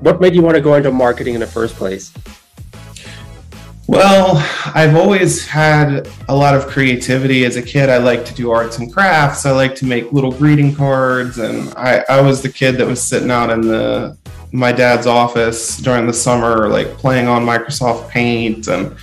what 0.00 0.20
made 0.20 0.34
you 0.34 0.42
want 0.42 0.56
to 0.56 0.60
go 0.60 0.74
into 0.74 0.90
marketing 0.90 1.34
in 1.34 1.40
the 1.40 1.46
first 1.46 1.74
place? 1.76 2.12
Well, 3.86 4.36
I've 4.74 4.96
always 4.96 5.46
had 5.46 6.08
a 6.28 6.36
lot 6.36 6.54
of 6.54 6.66
creativity 6.66 7.46
as 7.46 7.56
a 7.56 7.62
kid. 7.62 7.88
I 7.88 7.96
like 7.96 8.24
to 8.26 8.34
do 8.34 8.50
arts 8.50 8.78
and 8.78 8.92
crafts. 8.92 9.46
I 9.46 9.52
like 9.52 9.74
to 9.76 9.86
make 9.86 10.12
little 10.12 10.32
greeting 10.32 10.74
cards, 10.74 11.38
and 11.38 11.72
I, 11.74 12.04
I 12.08 12.20
was 12.20 12.42
the 12.42 12.50
kid 12.50 12.72
that 12.72 12.86
was 12.86 13.02
sitting 13.02 13.30
out 13.30 13.50
in 13.50 13.62
the 13.62 14.16
my 14.50 14.72
dad's 14.72 15.06
office 15.06 15.78
during 15.78 16.06
the 16.06 16.12
summer, 16.12 16.68
like 16.68 16.88
playing 16.98 17.28
on 17.28 17.44
Microsoft 17.44 18.10
Paint, 18.10 18.68
and 18.68 18.94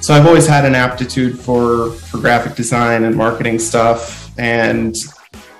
so 0.00 0.14
I've 0.14 0.26
always 0.26 0.46
had 0.46 0.64
an 0.64 0.76
aptitude 0.76 1.38
for 1.38 1.90
for 1.92 2.18
graphic 2.18 2.54
design 2.54 3.04
and 3.04 3.16
marketing 3.16 3.58
stuff. 3.58 4.30
And 4.38 4.96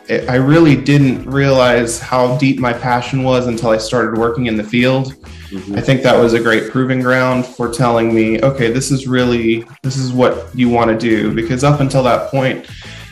it, 0.08 0.28
I 0.28 0.36
really 0.36 0.76
didn't 0.76 1.28
realize 1.28 2.00
how 2.00 2.36
deep 2.38 2.58
my 2.58 2.72
passion 2.72 3.22
was 3.22 3.46
until 3.46 3.70
I 3.70 3.78
started 3.78 4.18
working 4.18 4.46
in 4.46 4.56
the 4.56 4.64
field 4.64 5.14
Mm-hmm. 5.52 5.76
I 5.76 5.82
think 5.82 6.02
that 6.02 6.18
was 6.18 6.32
a 6.32 6.40
great 6.40 6.70
proving 6.70 7.00
ground 7.00 7.44
for 7.44 7.70
telling 7.70 8.14
me, 8.14 8.40
okay, 8.40 8.72
this 8.72 8.90
is 8.90 9.06
really 9.06 9.66
this 9.82 9.98
is 9.98 10.10
what 10.10 10.48
you 10.54 10.70
want 10.70 10.90
to 10.90 10.96
do 10.96 11.34
because 11.34 11.62
up 11.62 11.80
until 11.80 12.02
that 12.04 12.30
point 12.30 12.66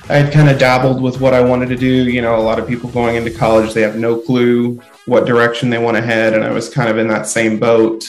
I 0.09 0.15
had 0.15 0.33
kind 0.33 0.49
of 0.49 0.59
dabbled 0.59 1.03
with 1.03 1.21
what 1.21 1.35
I 1.35 1.43
wanted 1.43 1.69
to 1.69 1.77
do. 1.77 1.87
You 1.87 2.23
know, 2.23 2.37
a 2.37 2.41
lot 2.41 2.59
of 2.59 2.67
people 2.67 2.89
going 2.91 3.17
into 3.17 3.31
college, 3.31 3.75
they 3.75 3.83
have 3.83 3.97
no 3.97 4.17
clue 4.17 4.81
what 5.05 5.27
direction 5.27 5.69
they 5.69 5.77
want 5.77 5.99
to 5.99 6.03
head. 6.03 6.33
And 6.33 6.43
I 6.43 6.51
was 6.51 6.71
kind 6.71 6.89
of 6.89 6.97
in 6.97 7.09
that 7.09 7.27
same 7.27 7.61
boat. 7.61 8.05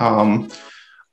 Um, 0.00 0.50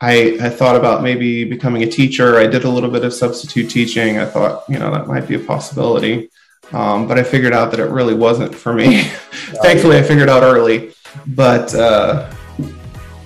I, 0.01 0.37
I 0.41 0.49
thought 0.49 0.75
about 0.75 1.03
maybe 1.03 1.43
becoming 1.43 1.83
a 1.83 1.87
teacher. 1.87 2.37
I 2.37 2.47
did 2.47 2.63
a 2.63 2.69
little 2.69 2.89
bit 2.89 3.05
of 3.05 3.13
substitute 3.13 3.69
teaching. 3.69 4.17
I 4.17 4.25
thought, 4.25 4.63
you 4.67 4.79
know, 4.79 4.91
that 4.91 5.07
might 5.07 5.27
be 5.27 5.35
a 5.35 5.39
possibility. 5.39 6.29
Um, 6.71 7.07
but 7.07 7.19
I 7.19 7.23
figured 7.23 7.53
out 7.53 7.71
that 7.71 7.79
it 7.79 7.89
really 7.89 8.15
wasn't 8.15 8.55
for 8.55 8.73
me. 8.73 9.01
Thankfully, 9.61 9.97
I 9.97 10.03
figured 10.03 10.29
out 10.29 10.43
early. 10.43 10.93
But 11.27 11.73
uh, 11.75 12.33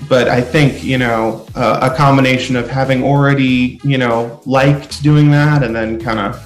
but 0.09 0.27
I 0.27 0.41
think 0.41 0.83
you 0.83 0.97
know 0.97 1.45
uh, 1.55 1.89
a 1.91 1.95
combination 1.95 2.55
of 2.55 2.69
having 2.69 3.03
already 3.03 3.79
you 3.83 3.97
know 3.97 4.41
liked 4.45 5.01
doing 5.03 5.31
that 5.31 5.63
and 5.63 5.75
then 5.75 5.99
kind 5.99 6.19
of 6.19 6.43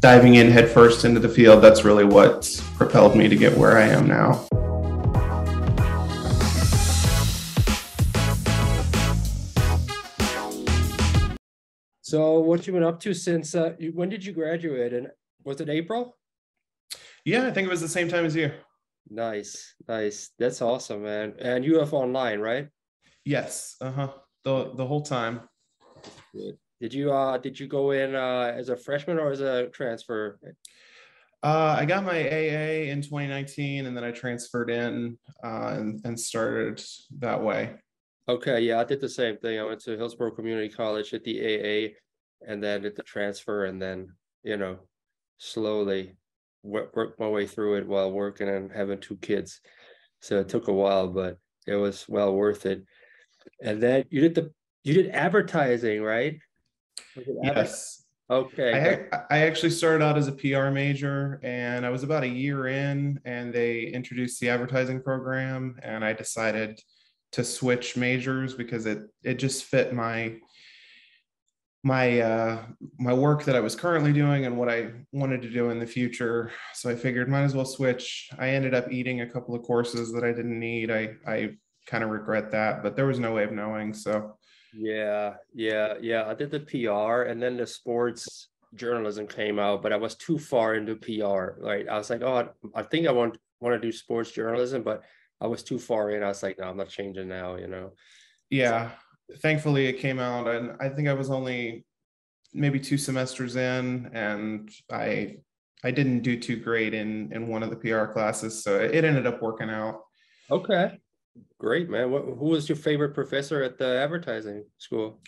diving 0.00 0.34
in 0.34 0.50
headfirst 0.50 1.04
into 1.04 1.20
the 1.20 1.28
field. 1.28 1.62
That's 1.62 1.84
really 1.84 2.04
what 2.04 2.60
propelled 2.76 3.14
me 3.14 3.28
to 3.28 3.36
get 3.36 3.56
where 3.56 3.78
I 3.78 3.88
am 3.88 4.08
now. 4.08 4.46
So, 12.00 12.40
what 12.40 12.66
you 12.66 12.74
been 12.74 12.82
up 12.82 13.00
to 13.00 13.14
since? 13.14 13.54
Uh, 13.54 13.74
when 13.94 14.10
did 14.10 14.22
you 14.22 14.32
graduate? 14.32 14.92
And 14.92 15.08
was 15.44 15.60
it 15.60 15.70
April? 15.70 16.16
Yeah, 17.24 17.46
I 17.46 17.50
think 17.52 17.66
it 17.66 17.70
was 17.70 17.80
the 17.80 17.88
same 17.88 18.08
time 18.08 18.24
as 18.24 18.34
you. 18.34 18.52
Nice, 19.08 19.74
nice. 19.88 20.30
That's 20.38 20.62
awesome, 20.62 21.04
man. 21.04 21.34
And 21.38 21.64
you 21.64 21.78
have 21.78 21.94
online, 21.94 22.40
right? 22.40 22.68
Yes. 23.24 23.76
Uh 23.80 23.92
huh. 23.92 24.12
The 24.44 24.72
the 24.74 24.86
whole 24.86 25.02
time. 25.02 25.42
Good. 26.34 26.58
Did 26.80 26.94
you 26.94 27.12
uh 27.12 27.38
did 27.38 27.58
you 27.60 27.68
go 27.68 27.92
in 27.92 28.14
uh 28.14 28.52
as 28.56 28.68
a 28.68 28.76
freshman 28.76 29.18
or 29.18 29.30
as 29.30 29.40
a 29.40 29.68
transfer? 29.68 30.38
Uh, 31.44 31.76
I 31.76 31.84
got 31.86 32.04
my 32.04 32.20
AA 32.20 32.90
in 32.90 33.02
2019, 33.02 33.86
and 33.86 33.96
then 33.96 34.04
I 34.04 34.12
transferred 34.12 34.70
in 34.70 35.18
uh, 35.44 35.74
and 35.76 36.00
and 36.04 36.18
started 36.18 36.80
that 37.18 37.42
way. 37.42 37.74
Okay, 38.28 38.60
yeah, 38.60 38.80
I 38.80 38.84
did 38.84 39.00
the 39.00 39.08
same 39.08 39.36
thing. 39.38 39.58
I 39.58 39.64
went 39.64 39.80
to 39.80 39.96
Hillsborough 39.96 40.36
Community 40.36 40.68
College 40.68 41.12
at 41.14 41.24
the 41.24 41.40
AA, 41.40 41.94
and 42.48 42.62
then 42.62 42.82
did 42.82 42.94
the 42.94 43.02
transfer, 43.02 43.64
and 43.64 43.82
then 43.82 44.12
you 44.44 44.56
know, 44.56 44.78
slowly 45.38 46.14
work, 46.62 46.94
work 46.96 47.18
my 47.18 47.28
way 47.28 47.46
through 47.46 47.76
it 47.76 47.86
while 47.86 48.10
working 48.10 48.48
and 48.48 48.70
having 48.72 49.00
two 49.00 49.16
kids. 49.16 49.60
So 50.20 50.40
it 50.40 50.48
took 50.48 50.68
a 50.68 50.72
while, 50.72 51.08
but 51.08 51.38
it 51.66 51.76
was 51.76 52.06
well 52.08 52.34
worth 52.34 52.66
it 52.66 52.84
and 53.60 53.82
then 53.82 54.04
you 54.10 54.20
did 54.20 54.34
the 54.34 54.52
you 54.84 54.94
did 54.94 55.10
advertising, 55.10 56.02
right? 56.02 56.38
Yes. 57.42 58.04
Okay. 58.30 59.06
I, 59.12 59.20
I 59.30 59.38
actually 59.46 59.70
started 59.70 60.02
out 60.02 60.16
as 60.16 60.26
a 60.26 60.32
PR 60.32 60.70
major 60.70 61.38
and 61.42 61.84
I 61.84 61.90
was 61.90 62.02
about 62.02 62.24
a 62.24 62.28
year 62.28 62.66
in 62.66 63.20
and 63.24 63.52
they 63.52 63.82
introduced 63.82 64.40
the 64.40 64.48
advertising 64.48 65.02
program 65.02 65.76
and 65.82 66.04
I 66.04 66.14
decided 66.14 66.80
to 67.32 67.44
switch 67.44 67.96
majors 67.96 68.54
because 68.54 68.86
it 68.86 69.02
it 69.22 69.34
just 69.34 69.64
fit 69.64 69.94
my 69.94 70.36
my 71.84 72.20
uh 72.20 72.62
my 72.98 73.12
work 73.12 73.44
that 73.44 73.56
I 73.56 73.60
was 73.60 73.74
currently 73.74 74.12
doing 74.12 74.46
and 74.46 74.56
what 74.56 74.68
I 74.68 74.92
wanted 75.10 75.42
to 75.42 75.50
do 75.50 75.70
in 75.70 75.78
the 75.78 75.86
future. 75.86 76.52
So 76.74 76.88
I 76.90 76.94
figured 76.94 77.28
might 77.28 77.42
as 77.42 77.54
well 77.54 77.64
switch. 77.64 78.30
I 78.38 78.50
ended 78.50 78.74
up 78.74 78.90
eating 78.92 79.20
a 79.20 79.28
couple 79.28 79.54
of 79.54 79.62
courses 79.62 80.12
that 80.12 80.24
I 80.24 80.32
didn't 80.32 80.58
need. 80.58 80.90
I 80.90 81.14
I 81.26 81.50
kind 81.86 82.04
of 82.04 82.10
regret 82.10 82.50
that, 82.52 82.82
but 82.82 82.94
there 82.94 83.06
was 83.06 83.18
no 83.18 83.32
way 83.32 83.44
of 83.44 83.52
knowing. 83.52 83.94
So 83.94 84.38
yeah, 84.72 85.34
yeah, 85.54 85.94
yeah. 86.00 86.26
I 86.26 86.34
did 86.34 86.50
the 86.50 86.60
PR 86.60 87.22
and 87.22 87.42
then 87.42 87.56
the 87.56 87.66
sports 87.66 88.48
journalism 88.74 89.26
came 89.26 89.58
out, 89.58 89.82
but 89.82 89.92
I 89.92 89.96
was 89.96 90.14
too 90.14 90.38
far 90.38 90.74
into 90.74 90.96
PR. 90.96 91.60
Right. 91.60 91.88
I 91.88 91.98
was 91.98 92.10
like, 92.10 92.22
oh, 92.22 92.48
I 92.74 92.82
think 92.82 93.06
I 93.06 93.12
want 93.12 93.38
want 93.60 93.80
to 93.80 93.86
do 93.86 93.92
sports 93.92 94.30
journalism, 94.30 94.82
but 94.82 95.02
I 95.40 95.46
was 95.46 95.62
too 95.62 95.78
far 95.78 96.10
in. 96.10 96.22
I 96.22 96.28
was 96.28 96.42
like, 96.42 96.58
no, 96.58 96.66
I'm 96.66 96.76
not 96.76 96.88
changing 96.88 97.28
now, 97.28 97.56
you 97.56 97.66
know. 97.66 97.92
Yeah. 98.50 98.90
So, 98.90 98.96
Thankfully 99.40 99.86
it 99.86 99.98
came 99.98 100.18
out 100.18 100.48
and 100.48 100.76
I 100.80 100.88
think 100.88 101.08
I 101.08 101.14
was 101.14 101.30
only 101.30 101.84
maybe 102.52 102.78
two 102.78 102.98
semesters 102.98 103.56
in 103.56 104.10
and 104.12 104.70
I 104.90 105.36
I 105.84 105.90
didn't 105.90 106.20
do 106.20 106.38
too 106.38 106.56
great 106.56 106.94
in 106.94 107.32
in 107.32 107.48
one 107.48 107.62
of 107.62 107.70
the 107.70 107.76
PR 107.76 108.06
classes, 108.06 108.62
so 108.62 108.78
it 108.78 109.04
ended 109.04 109.26
up 109.26 109.42
working 109.42 109.70
out. 109.70 110.02
Okay. 110.50 110.98
Great, 111.58 111.88
man. 111.88 112.10
What, 112.10 112.24
who 112.24 112.46
was 112.46 112.68
your 112.68 112.76
favorite 112.76 113.14
professor 113.14 113.62
at 113.62 113.78
the 113.78 113.98
advertising 113.98 114.64
school? 114.78 115.20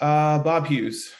Uh, 0.00 0.38
Bob 0.38 0.66
Hughes. 0.66 1.12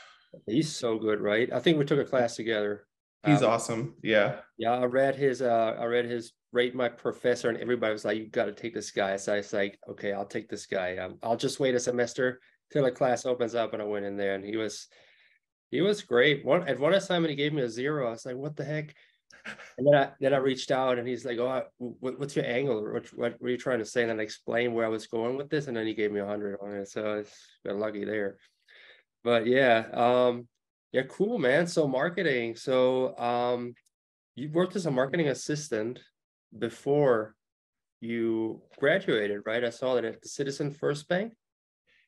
He's 0.47 0.75
so 0.75 0.99
good, 0.99 1.21
right? 1.21 1.53
I 1.53 1.61
think 1.61 1.79
we 1.79 1.85
took 1.85 1.99
a 1.99 2.05
class 2.05 2.37
together. 2.37 2.87
He's 3.27 3.43
um, 3.43 3.51
awesome. 3.51 3.95
Yeah. 4.03 4.37
Yeah, 4.57 4.73
I 4.73 4.85
read 4.85 5.17
his. 5.17 5.43
Uh, 5.43 5.77
I 5.79 5.85
read 5.85 6.07
his 6.07 6.33
rate 6.53 6.75
my 6.75 6.89
professor, 6.89 7.49
and 7.49 7.59
everybody 7.59 7.93
was 7.93 8.05
like, 8.05 8.19
"You 8.19 8.29
got 8.29 8.47
to 8.47 8.53
take 8.53 8.75
this 8.75 8.91
guy." 8.91 9.17
So 9.17 9.35
I 9.35 9.37
was 9.39 9.53
like, 9.53 9.79
"Okay, 9.89 10.13
I'll 10.13 10.27
take 10.27 10.49
this 10.49 10.67
guy. 10.67 10.97
Um, 10.97 11.19
I'll 11.23 11.37
just 11.37 11.61
wait 11.61 11.75
a 11.75 11.81
semester 11.81 12.41
till 12.73 12.85
the 12.85 12.91
class 12.91 13.27
opens 13.27 13.55
up." 13.55 13.73
And 13.73 13.83
I 13.83 13.87
went 13.87 14.07
in 14.07 14.17
there, 14.17 14.35
and 14.35 14.45
he 14.45 14.57
was, 14.57 14.89
he 15.71 15.81
was 15.81 16.03
great. 16.03 16.45
One 16.45 16.69
at 16.69 16.79
one 16.79 16.95
assignment, 16.95 17.31
he 17.31 17.37
gave 17.37 17.53
me 17.53 17.63
a 17.63 17.69
zero. 17.69 18.09
I 18.09 18.11
was 18.11 18.27
like, 18.27 18.37
"What 18.37 18.57
the 18.57 18.65
heck?" 18.65 18.95
and 19.79 19.87
then 19.87 19.95
I 19.95 20.11
then 20.21 20.35
I 20.35 20.39
reached 20.39 20.71
out 20.71 20.99
and 20.99 21.09
he's 21.09 21.25
like, 21.25 21.39
"Oh, 21.39 21.65
what, 21.79 22.19
what's 22.19 22.37
your 22.37 22.45
angle? 22.45 22.93
What, 22.93 23.07
what 23.15 23.41
were 23.41 23.49
you 23.49 23.59
trying 23.59 23.81
to 23.81 23.85
say?" 23.85 24.09
And 24.09 24.21
I 24.21 24.23
explained 24.23 24.75
where 24.75 24.87
I 24.87 24.91
was 24.91 25.07
going 25.07 25.37
with 25.37 25.51
this, 25.51 25.67
and 25.67 25.77
then 25.77 25.87
he 25.87 25.95
gave 25.95 26.13
me 26.13 26.21
a 26.21 26.27
hundred 26.27 26.59
on 26.61 26.73
it. 26.73 26.89
So 26.89 27.21
I 27.21 27.69
got 27.69 27.79
lucky 27.79 28.05
there. 28.05 28.37
But 29.25 29.47
yeah, 29.47 29.87
um, 29.93 30.49
yeah, 30.93 31.03
cool, 31.09 31.39
man. 31.39 31.67
So 31.67 31.89
marketing. 31.89 32.57
So 32.57 33.17
um, 33.19 33.75
you 34.35 34.51
worked 34.51 34.77
as 34.77 34.87
a 34.87 34.91
marketing 34.91 35.29
assistant 35.29 36.01
before 36.57 37.35
you 38.01 38.63
graduated, 38.79 39.43
right? 39.47 39.65
I 39.65 39.71
saw 39.71 39.95
that 39.95 40.05
at 40.05 40.23
the 40.23 40.29
Citizen 40.29 40.71
First 40.71 41.09
Bank. 41.09 41.35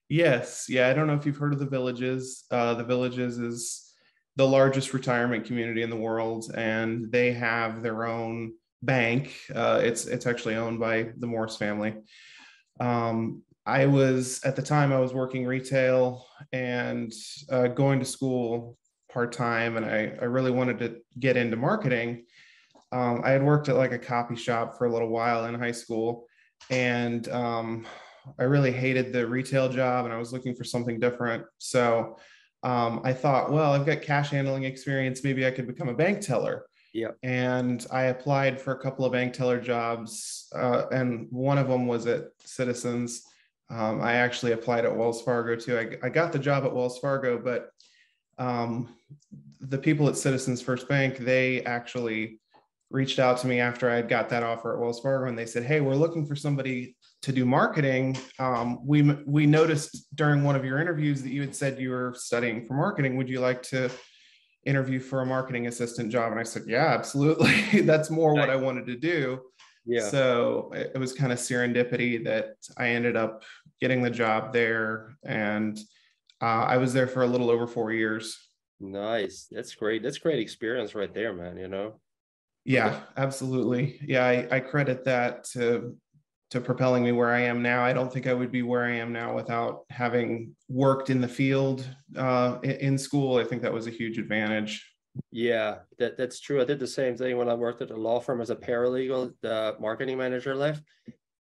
Yes. 0.09 0.67
Yeah. 0.69 0.89
I 0.89 0.93
don't 0.93 1.07
know 1.07 1.15
if 1.15 1.25
you've 1.25 1.37
heard 1.37 1.53
of 1.53 1.59
the 1.59 1.67
Villages. 1.67 2.45
Uh, 2.51 2.75
the 2.75 2.85
Villages 2.85 3.39
is 3.39 3.93
the 4.37 4.47
largest 4.47 4.93
retirement 4.93 5.45
community 5.45 5.83
in 5.83 5.91
the 5.91 5.97
world, 5.97 6.51
and 6.55 7.11
they 7.11 7.33
have 7.33 7.83
their 7.83 8.07
own 8.07 8.53
bank. 8.83 9.35
Uh, 9.55 9.81
it's 9.83 10.07
it's 10.07 10.27
actually 10.27 10.57
owned 10.57 10.81
by 10.81 11.11
the 11.19 11.27
Morse 11.27 11.57
family. 11.57 11.95
Um, 12.81 13.43
I 13.65 13.87
was 13.87 14.43
at 14.45 14.57
the 14.57 14.63
time 14.63 14.93
I 14.93 14.99
was 14.99 15.15
working 15.15 15.47
retail 15.47 16.27
and 16.53 17.13
uh, 17.51 17.69
going 17.69 18.01
to 18.01 18.05
school 18.05 18.77
part 19.11 19.33
time, 19.33 19.77
and 19.77 19.87
I 19.87 20.13
I 20.21 20.25
really 20.25 20.51
wanted 20.51 20.79
to 20.81 20.97
get 21.19 21.37
into 21.37 21.57
marketing. 21.57 22.25
Um, 22.95 23.23
I 23.25 23.31
had 23.31 23.43
worked 23.43 23.69
at 23.69 23.77
like 23.77 23.91
a 23.91 23.99
copy 23.99 24.37
shop 24.37 24.79
for 24.79 24.87
a 24.87 24.93
little 24.93 25.09
while 25.09 25.47
in 25.47 25.55
high 25.57 25.73
school, 25.73 26.29
and 26.71 27.29
um, 27.31 27.87
I 28.39 28.45
really 28.45 28.71
hated 28.71 29.13
the 29.13 29.27
retail 29.27 29.69
job, 29.69 30.05
and 30.05 30.15
I 30.15 30.19
was 30.19 30.33
looking 30.33 30.55
for 30.55 30.63
something 30.63 31.01
different. 31.01 31.45
So 31.59 32.17
um, 32.63 33.01
I 33.03 33.13
thought, 33.13 33.51
well, 33.51 33.73
I've 33.73 33.85
got 33.85 34.03
cash 34.03 34.31
handling 34.31 34.63
experience. 34.63 35.25
Maybe 35.25 35.45
I 35.45 35.51
could 35.51 35.67
become 35.67 35.89
a 35.89 35.95
bank 35.95 36.21
teller. 36.21 36.67
Yeah. 36.93 37.09
And 37.25 37.85
I 37.91 38.05
applied 38.05 38.61
for 38.61 38.73
a 38.75 38.79
couple 38.79 39.05
of 39.05 39.11
bank 39.11 39.35
teller 39.35 39.61
jobs, 39.61 40.47
uh, 40.55 40.85
and 40.93 41.27
one 41.31 41.59
of 41.59 41.67
them 41.67 41.89
was 41.89 42.07
at 42.07 42.27
Citizens. 42.45 43.25
Um, 43.71 44.03
I 44.03 44.15
actually 44.15 44.53
applied 44.53 44.85
at 44.85 44.97
Wells 44.97 45.21
Fargo 45.21 45.57
too. 45.57 45.77
I, 45.77 46.07
I 46.07 46.11
got 46.11 46.33
the 46.33 46.39
job 46.39 46.65
at 46.65 46.73
Wells 46.73 47.01
Fargo, 47.01 47.39
but 47.39 47.71
um, 48.39 48.95
the 49.59 49.79
people 49.79 50.09
at 50.09 50.17
Citizens 50.17 50.63
First 50.63 50.89
Bank, 50.89 51.19
they 51.19 51.65
actually 51.65 52.39
reached 52.91 53.19
out 53.19 53.39
to 53.39 53.47
me 53.47 53.61
after 53.61 53.91
I 53.91 53.97
had 53.97 54.09
got 54.09 54.29
that 54.29 54.43
offer 54.43 54.75
at 54.75 54.81
Wells 54.81 55.01
Fargo, 55.01 55.29
and 55.29 55.39
they 55.39 55.47
said, 55.47 55.65
"Hey, 55.65 55.81
we're 55.81 55.95
looking 55.95 56.27
for 56.27 56.37
somebody 56.37 56.97
to 57.25 57.33
do 57.33 57.47
marketing, 57.47 58.19
um, 58.39 58.87
we 58.87 59.01
we 59.27 59.47
noticed 59.47 60.15
during 60.15 60.45
one 60.45 60.57
of 60.57 60.65
your 60.65 60.79
interviews 60.79 61.23
that 61.23 61.31
you 61.31 61.41
had 61.41 61.57
said 61.57 61.81
you 61.81 61.89
were 61.89 62.13
studying 62.15 62.67
for 62.67 62.75
marketing. 62.75 63.17
Would 63.17 63.31
you 63.31 63.41
like 63.41 63.63
to 63.63 63.91
interview 64.67 65.01
for 65.01 65.23
a 65.23 65.27
marketing 65.27 65.67
assistant 65.67 66.13
job?" 66.13 66.33
And 66.33 66.41
I 66.41 66.43
said, 66.43 66.65
"Yeah, 66.67 66.89
absolutely. 66.89 67.81
That's 67.81 68.11
more 68.11 68.35
what 68.35 68.51
I 68.51 68.57
wanted 68.57 68.87
to 68.89 68.97
do." 68.97 69.41
Yeah. 69.87 70.07
So 70.07 70.71
it, 70.75 70.93
it 70.95 70.99
was 70.99 71.15
kind 71.15 71.33
of 71.33 71.39
serendipity 71.39 72.23
that 72.25 72.57
I 72.77 72.89
ended 72.89 73.17
up 73.17 73.43
getting 73.81 74.03
the 74.03 74.11
job 74.11 74.53
there, 74.53 75.17
and 75.25 75.79
uh, 76.43 76.67
I 76.67 76.77
was 76.77 76.93
there 76.93 77.09
for 77.09 77.23
a 77.23 77.27
little 77.27 77.49
over 77.49 77.67
four 77.67 77.91
years. 77.91 78.39
Nice. 78.81 79.47
That's 79.51 79.75
great. 79.75 80.03
That's 80.03 80.19
great 80.19 80.41
experience 80.41 80.95
right 80.95 81.15
there, 81.15 81.33
man. 81.33 81.57
You 81.57 81.69
know. 81.69 82.01
Yeah, 82.65 83.01
absolutely. 83.17 84.01
Yeah, 84.03 84.25
I, 84.25 84.49
I 84.51 84.61
credit 84.61 85.05
that 85.05 85.45
to 85.53 85.97
to 86.51 86.61
propelling 86.61 87.03
me 87.03 87.11
where 87.11 87.31
I 87.31 87.41
am 87.41 87.63
now. 87.63 87.85
I 87.85 87.93
don't 87.93 88.13
think 88.13 88.27
I 88.27 88.35
would 88.35 88.53
be 88.53 88.63
where 88.63 88.85
I 88.85 88.95
am 88.95 89.13
now 89.13 89.35
without 89.35 89.81
having 89.91 90.55
worked 90.69 91.11
in 91.11 91.21
the 91.21 91.29
field 91.29 91.85
uh, 92.17 92.59
in 92.63 92.97
school. 92.97 93.39
I 93.39 93.45
think 93.45 93.63
that 93.63 93.73
was 93.73 93.89
a 93.89 93.91
huge 93.91 94.19
advantage. 94.19 94.89
Yeah, 95.31 95.79
that, 95.99 96.17
that's 96.17 96.41
true. 96.41 96.61
I 96.61 96.65
did 96.65 96.79
the 96.79 96.87
same 96.87 97.17
thing 97.17 97.37
when 97.37 97.49
I 97.49 97.55
worked 97.55 97.83
at 97.83 97.91
a 97.91 97.97
law 97.97 98.21
firm 98.21 98.41
as 98.41 98.51
a 98.51 98.57
paralegal. 98.57 99.33
The 99.43 99.77
marketing 99.81 100.19
manager 100.19 100.55
left. 100.55 100.83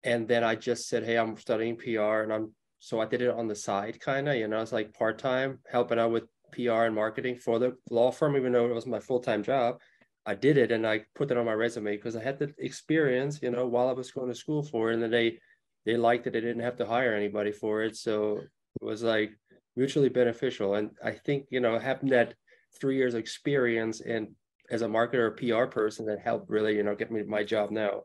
And 0.03 0.27
then 0.27 0.43
I 0.43 0.55
just 0.55 0.87
said, 0.87 1.03
Hey, 1.03 1.17
I'm 1.17 1.37
studying 1.37 1.75
PR. 1.75 2.21
And 2.21 2.33
I'm 2.33 2.53
so 2.79 2.99
I 2.99 3.05
did 3.05 3.21
it 3.21 3.29
on 3.29 3.47
the 3.47 3.55
side, 3.55 3.99
kind 3.99 4.29
of, 4.29 4.35
you 4.35 4.47
know, 4.47 4.61
it's 4.61 4.71
like 4.71 4.93
part 4.93 5.17
time 5.17 5.59
helping 5.67 5.97
out 5.97 6.11
with 6.11 6.25
PR 6.51 6.83
and 6.83 6.95
marketing 6.95 7.37
for 7.37 7.57
the 7.57 7.75
law 7.89 8.11
firm, 8.11 8.35
even 8.37 8.53
though 8.53 8.67
it 8.67 8.73
was 8.73 8.85
my 8.85 8.99
full 8.99 9.19
time 9.19 9.43
job. 9.43 9.79
I 10.25 10.35
did 10.35 10.57
it 10.57 10.71
and 10.71 10.87
I 10.87 11.01
put 11.15 11.27
that 11.27 11.37
on 11.37 11.45
my 11.45 11.53
resume 11.53 11.95
because 11.95 12.15
I 12.15 12.23
had 12.23 12.39
the 12.39 12.53
experience, 12.57 13.39
you 13.41 13.51
know, 13.51 13.67
while 13.67 13.89
I 13.89 13.93
was 13.93 14.11
going 14.11 14.29
to 14.29 14.35
school 14.35 14.63
for 14.63 14.89
it. 14.89 14.95
And 14.95 15.03
then 15.03 15.11
they 15.11 15.39
they 15.85 15.97
liked 15.97 16.25
it. 16.25 16.33
They 16.33 16.41
didn't 16.41 16.63
have 16.63 16.77
to 16.77 16.85
hire 16.85 17.13
anybody 17.13 17.51
for 17.51 17.83
it. 17.83 17.95
So 17.95 18.37
it 18.37 18.83
was 18.83 19.03
like 19.03 19.31
mutually 19.75 20.09
beneficial. 20.09 20.75
And 20.75 20.91
I 21.03 21.11
think, 21.11 21.45
you 21.51 21.59
know, 21.59 21.77
having 21.77 22.09
that 22.09 22.33
three 22.79 22.97
years 22.97 23.13
experience 23.13 24.01
and 24.01 24.29
as 24.71 24.81
a 24.81 24.87
marketer 24.87 25.15
or 25.15 25.31
PR 25.31 25.69
person 25.69 26.07
that 26.07 26.19
helped 26.19 26.49
really, 26.49 26.75
you 26.75 26.83
know, 26.83 26.95
get 26.95 27.11
me 27.11 27.21
my 27.23 27.43
job 27.43 27.69
now. 27.69 28.01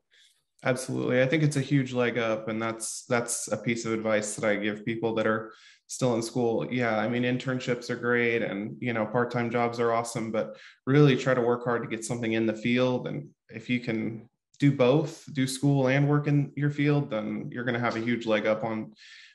Absolutely. 0.62 1.22
I 1.22 1.26
think 1.26 1.42
it's 1.42 1.56
a 1.56 1.62
huge 1.62 1.94
leg 1.94 2.18
up. 2.18 2.48
And 2.48 2.60
that's 2.60 3.06
that's 3.06 3.50
a 3.50 3.56
piece 3.56 3.86
of 3.86 3.94
advice 3.94 4.36
that 4.36 4.46
I 4.46 4.56
give 4.56 4.84
people 4.84 5.14
that 5.14 5.26
are 5.26 5.52
still 5.90 6.14
in 6.14 6.22
school. 6.22 6.72
Yeah 6.72 6.96
i 6.98 7.08
mean 7.08 7.24
internships 7.24 7.90
are 7.90 7.96
great 7.96 8.42
and 8.42 8.76
you 8.80 8.92
know 8.92 9.04
part-time 9.04 9.50
jobs 9.50 9.80
are 9.80 9.92
awesome 9.92 10.30
but 10.30 10.56
really 10.86 11.16
try 11.16 11.34
to 11.34 11.40
work 11.40 11.64
hard 11.64 11.82
to 11.82 11.88
get 11.88 12.04
something 12.04 12.32
in 12.34 12.46
the 12.46 12.54
field. 12.54 13.08
And 13.08 13.28
if 13.48 13.68
you 13.68 13.80
can 13.80 14.28
do 14.60 14.70
both 14.70 15.12
do 15.32 15.46
school 15.48 15.88
and 15.88 16.08
work 16.08 16.28
in 16.28 16.52
your 16.54 16.70
field 16.70 17.10
then 17.10 17.50
you're 17.52 17.64
going 17.64 17.78
to 17.80 17.86
have 17.86 17.96
a 17.96 18.06
huge 18.08 18.24
leg 18.24 18.46
up 18.46 18.62
on 18.62 18.92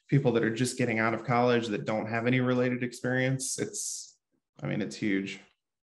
people 0.07 0.31
that 0.31 0.43
are 0.45 0.55
just 0.63 0.77
getting 0.77 0.97
out 0.97 1.13
of 1.13 1.25
college 1.25 1.67
that 1.67 1.83
don't 1.83 2.07
have 2.07 2.25
any 2.25 2.39
related 2.39 2.83
experience. 2.83 3.59
It's 3.59 4.15
i 4.63 4.65
mean 4.65 4.81
it's 4.81 4.95
huge. 4.95 5.31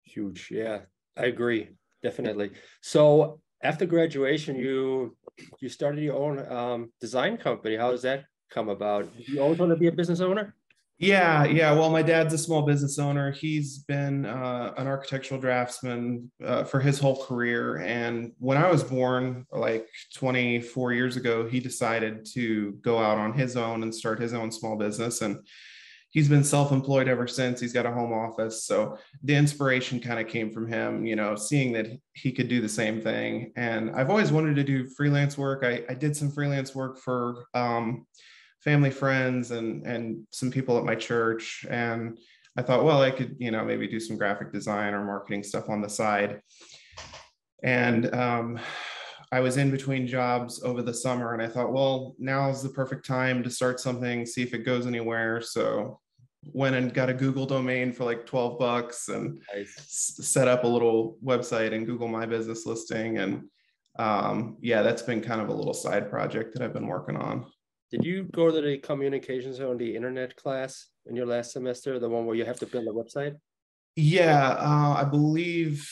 Huge. 0.05 0.49
Yeah 0.51 0.79
i 1.19 1.27
agree. 1.35 1.69
Definitely. 2.03 2.49
So 2.81 3.41
after 3.63 3.85
graduation 3.85 4.57
you 4.57 5.17
you 5.61 5.69
started 5.69 6.03
your 6.03 6.17
own 6.25 6.37
um, 6.59 6.93
design 6.99 7.37
company. 7.37 7.77
How 7.77 7.91
does 7.91 8.03
that 8.09 8.25
come 8.51 8.69
about? 8.71 9.05
You 9.17 9.41
always 9.43 9.59
want 9.59 9.71
to 9.73 9.77
be 9.77 9.89
a 9.89 9.93
business 10.01 10.21
owner 10.21 10.55
yeah, 11.03 11.45
yeah. 11.45 11.73
Well, 11.73 11.91
my 11.91 12.03
dad's 12.03 12.33
a 12.33 12.39
small 12.39 12.63
business 12.63 12.97
owner. 12.97 13.33
He's 13.33 13.79
been 13.79 14.25
uh, 14.25 14.73
an 14.77 14.87
architectural 14.87 15.41
draftsman 15.41 16.31
uh, 16.45 16.63
for 16.63 16.79
his 16.79 17.01
whole 17.01 17.25
career. 17.25 17.79
And 17.79 18.31
when 18.39 18.57
I 18.57 18.71
was 18.71 18.85
born, 18.85 19.45
like 19.51 19.89
24 20.15 20.93
years 20.93 21.17
ago, 21.17 21.49
he 21.49 21.59
decided 21.59 22.25
to 22.35 22.75
go 22.83 23.01
out 23.01 23.19
on 23.19 23.33
his 23.33 23.57
own 23.57 23.83
and 23.83 23.93
start 23.93 24.21
his 24.21 24.33
own 24.33 24.53
small 24.53 24.77
business. 24.77 25.23
And 25.23 25.45
he's 26.11 26.29
been 26.29 26.45
self-employed 26.45 27.09
ever 27.09 27.27
since. 27.27 27.59
He's 27.61 27.73
got 27.73 27.85
a 27.85 27.91
home 27.91 28.13
office. 28.13 28.65
So 28.65 28.97
the 29.25 29.35
inspiration 29.35 29.99
kind 29.99 30.21
of 30.21 30.29
came 30.29 30.53
from 30.53 30.69
him, 30.69 31.05
you 31.05 31.17
know, 31.17 31.35
seeing 31.35 31.73
that 31.73 31.89
he 32.13 32.31
could 32.31 32.47
do 32.47 32.61
the 32.61 32.69
same 32.69 33.01
thing. 33.01 33.53
And 33.57 33.91
I've 33.91 34.11
always 34.11 34.31
wanted 34.31 34.55
to 34.55 34.63
do 34.63 34.89
freelance 34.91 35.37
work. 35.37 35.65
I, 35.65 35.83
I 35.89 35.95
did 35.95 36.17
some 36.17 36.31
freelance 36.31 36.77
work 36.77 37.01
for. 37.01 37.47
Um, 37.55 38.07
family 38.63 38.91
friends 38.91 39.51
and 39.51 39.87
and 39.87 40.27
some 40.31 40.51
people 40.51 40.79
at 40.79 40.85
my 40.85 40.95
church. 40.95 41.67
And 41.69 42.19
i 42.57 42.61
thought 42.61 42.85
well 42.85 43.01
i 43.01 43.11
could 43.11 43.35
you 43.39 43.51
know 43.51 43.65
maybe 43.65 43.89
do 43.89 43.99
some 43.99 44.19
graphic 44.19 44.53
design 44.53 44.93
or 44.93 45.05
marketing 45.05 45.43
stuff 45.43 45.69
on 45.69 45.81
the 45.81 45.89
side. 45.89 46.41
And 47.63 48.13
um, 48.15 48.59
i 49.31 49.41
was 49.41 49.57
in 49.57 49.71
between 49.71 50.07
jobs 50.07 50.63
over 50.63 50.83
the 50.83 50.93
summer 50.93 51.33
and 51.33 51.43
i 51.43 51.49
thought 51.49 51.73
well 51.73 52.15
now's 52.19 52.63
the 52.63 52.69
perfect 52.69 53.07
time 53.07 53.43
to 53.43 53.49
start 53.51 53.81
something 53.81 54.27
see 54.27 54.43
if 54.43 54.55
it 54.55 54.65
goes 54.65 54.87
anywhere. 54.87 55.41
So 55.41 56.01
went 56.45 56.75
and 56.75 56.93
got 56.93 57.09
a 57.09 57.15
google 57.15 57.47
domain 57.47 57.93
for 57.93 58.05
like 58.05 58.27
12 58.27 58.59
bucks 58.59 59.09
and 59.09 59.41
nice. 59.55 59.75
set 59.77 60.49
up 60.49 60.65
a 60.65 60.69
little 60.69 61.17
website 61.25 61.73
and 61.73 61.87
google 61.87 62.09
my 62.09 62.27
business 62.27 62.67
listing. 62.67 63.19
And 63.19 63.45
um, 63.99 64.57
yeah 64.61 64.83
that's 64.83 65.03
been 65.03 65.21
kind 65.21 65.41
of 65.41 65.49
a 65.49 65.55
little 65.55 65.75
side 65.75 66.09
project 66.09 66.55
that 66.55 66.63
i've 66.63 66.73
been 66.73 66.87
working 66.87 67.17
on 67.17 67.45
did 67.93 68.07
you 68.07 68.25
go 68.25 68.51
to 68.51 68.61
the 68.63 68.79
communications 68.79 69.61
on 69.61 69.77
the 69.77 69.95
internet 69.95 70.35
class 70.35 70.89
in 71.05 71.15
your 71.15 71.27
last 71.27 71.53
semester, 71.53 71.99
the 71.99 72.09
one 72.09 72.25
where 72.25 72.35
you 72.35 72.47
have 72.47 72.59
to 72.61 72.67
build 72.67 72.89
a 72.89 72.91
website? 72.91 73.37
Yeah, 73.97 74.49
uh, 74.49 74.95
I 74.99 75.05
believe. 75.05 75.87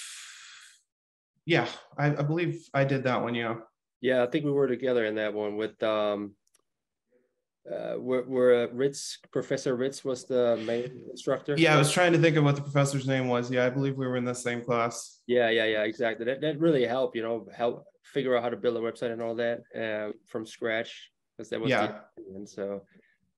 Yeah, 1.44 1.68
I, 1.98 2.06
I, 2.06 2.22
believe 2.22 2.66
I 2.72 2.84
did 2.84 3.04
that 3.04 3.20
one. 3.20 3.34
Yeah. 3.34 3.56
Yeah, 4.00 4.22
I 4.22 4.26
think 4.28 4.46
we 4.46 4.50
were 4.50 4.66
together 4.66 5.04
in 5.04 5.16
that 5.16 5.34
one 5.34 5.58
with 5.58 5.82
um, 5.82 6.34
uh, 7.70 7.94
where, 7.96 8.22
where 8.22 8.64
uh, 8.64 8.66
Ritz 8.72 9.18
Professor 9.30 9.76
Ritz 9.76 10.02
was 10.02 10.24
the 10.24 10.58
main 10.64 11.04
instructor. 11.10 11.54
Yeah, 11.58 11.74
I 11.74 11.78
was 11.78 11.92
trying 11.92 12.12
to 12.12 12.18
think 12.18 12.36
of 12.36 12.44
what 12.44 12.56
the 12.56 12.62
professor's 12.62 13.06
name 13.06 13.28
was. 13.28 13.50
Yeah, 13.50 13.66
I 13.66 13.70
believe 13.70 13.98
we 13.98 14.06
were 14.06 14.16
in 14.16 14.24
the 14.24 14.34
same 14.34 14.62
class. 14.62 15.20
Yeah, 15.26 15.50
yeah, 15.50 15.66
yeah, 15.66 15.82
exactly. 15.82 16.24
That 16.24 16.40
that 16.40 16.58
really 16.58 16.86
helped. 16.86 17.14
You 17.14 17.24
know, 17.24 17.46
help 17.54 17.84
figure 18.04 18.34
out 18.34 18.42
how 18.42 18.48
to 18.48 18.56
build 18.56 18.78
a 18.78 18.80
website 18.80 19.12
and 19.12 19.20
all 19.20 19.34
that 19.34 19.60
uh, 19.76 20.12
from 20.26 20.46
scratch 20.46 21.10
because 21.40 21.48
that 21.48 21.60
was 21.60 21.70
yeah. 21.70 22.00
the 22.16 22.34
and 22.34 22.46
so 22.46 22.82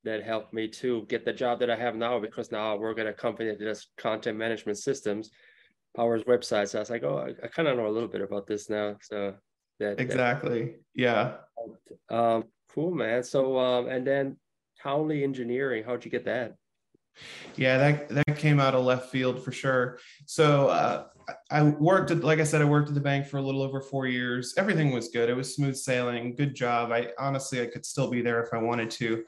that 0.04 0.24
helped 0.24 0.52
me 0.52 0.66
to 0.66 1.06
get 1.08 1.24
the 1.24 1.32
job 1.32 1.60
that 1.60 1.70
I 1.70 1.76
have 1.76 1.94
now 1.94 2.18
because 2.18 2.50
now 2.50 2.74
I 2.74 2.76
work 2.76 2.98
at 2.98 3.06
a 3.06 3.12
company 3.12 3.50
that 3.50 3.60
does 3.60 3.86
content 3.96 4.36
management 4.36 4.78
systems, 4.78 5.30
powers 5.96 6.24
websites. 6.24 6.70
So 6.70 6.78
I 6.78 6.80
was 6.80 6.90
like, 6.90 7.04
oh, 7.04 7.18
I, 7.18 7.44
I 7.44 7.46
kind 7.46 7.68
of 7.68 7.76
know 7.76 7.86
a 7.86 7.88
little 7.88 8.08
bit 8.08 8.20
about 8.20 8.48
this 8.48 8.68
now. 8.68 8.96
So 9.00 9.34
that 9.78 10.00
exactly, 10.00 10.62
that, 10.62 10.74
yeah. 10.96 11.34
Um, 12.10 12.44
cool, 12.74 12.92
man. 12.92 13.22
So 13.22 13.56
um, 13.58 13.86
and 13.86 14.04
then 14.04 14.36
Townley 14.82 15.22
Engineering, 15.22 15.84
how'd 15.84 16.04
you 16.04 16.10
get 16.10 16.24
that? 16.24 16.54
Yeah, 17.54 17.78
that 17.78 18.08
that 18.08 18.36
came 18.36 18.58
out 18.58 18.74
of 18.74 18.84
left 18.84 19.10
field 19.10 19.44
for 19.44 19.52
sure. 19.52 20.00
So 20.26 20.66
uh, 20.66 21.04
I 21.50 21.62
worked 21.62 22.10
at, 22.10 22.24
like 22.24 22.38
I 22.40 22.44
said, 22.44 22.62
I 22.62 22.66
worked 22.66 22.88
at 22.88 22.94
the 22.94 23.00
bank 23.00 23.26
for 23.26 23.36
a 23.38 23.42
little 23.42 23.62
over 23.62 23.80
four 23.80 24.06
years. 24.06 24.54
Everything 24.56 24.90
was 24.90 25.08
good. 25.08 25.28
It 25.28 25.36
was 25.36 25.54
smooth 25.54 25.76
sailing. 25.76 26.34
Good 26.34 26.54
job. 26.54 26.92
I 26.92 27.08
honestly, 27.18 27.60
I 27.60 27.66
could 27.66 27.84
still 27.84 28.10
be 28.10 28.22
there 28.22 28.42
if 28.42 28.52
I 28.52 28.58
wanted 28.58 28.90
to. 28.92 29.24